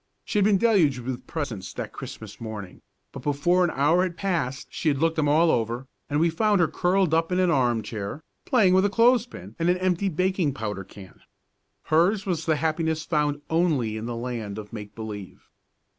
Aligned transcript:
She 0.25 0.39
had 0.39 0.45
been 0.45 0.57
deluged 0.57 1.01
with 1.01 1.27
presents 1.27 1.71
that 1.73 1.93
Christmas 1.93 2.41
morning; 2.41 2.81
but 3.11 3.21
before 3.21 3.63
an 3.63 3.69
hour 3.69 4.01
had 4.01 4.17
passed 4.17 4.67
she 4.71 4.87
had 4.89 4.97
looked 4.97 5.15
them 5.15 5.29
all 5.29 5.51
over, 5.51 5.85
and 6.09 6.19
we 6.19 6.31
found 6.31 6.59
her 6.59 6.67
curled 6.67 7.13
up 7.13 7.31
in 7.31 7.39
an 7.39 7.51
armchair, 7.51 8.23
playing 8.43 8.73
with 8.73 8.83
a 8.83 8.89
clothes 8.89 9.27
pin 9.27 9.55
and 9.59 9.69
an 9.69 9.77
empty 9.77 10.09
baking 10.09 10.55
powder 10.55 10.83
can! 10.83 11.21
Hers 11.83 12.25
was 12.25 12.47
the 12.47 12.55
happiness 12.55 13.05
found 13.05 13.43
only 13.47 13.95
in 13.95 14.07
the 14.07 14.15
land 14.15 14.57
of 14.57 14.73
Make 14.73 14.95
Believe. 14.95 15.47